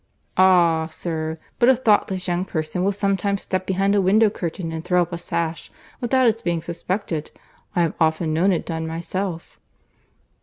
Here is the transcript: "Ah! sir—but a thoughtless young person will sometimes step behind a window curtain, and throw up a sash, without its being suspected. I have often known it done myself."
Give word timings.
"Ah! 0.35 0.87
sir—but 0.87 1.69
a 1.69 1.75
thoughtless 1.75 2.27
young 2.27 2.43
person 2.43 2.83
will 2.83 2.91
sometimes 2.91 3.43
step 3.43 3.67
behind 3.67 3.93
a 3.93 4.01
window 4.01 4.31
curtain, 4.31 4.71
and 4.71 4.83
throw 4.83 5.03
up 5.03 5.13
a 5.13 5.17
sash, 5.19 5.71
without 5.99 6.25
its 6.25 6.41
being 6.41 6.63
suspected. 6.63 7.29
I 7.75 7.83
have 7.83 7.93
often 7.99 8.33
known 8.33 8.51
it 8.51 8.65
done 8.65 8.87
myself." 8.87 9.59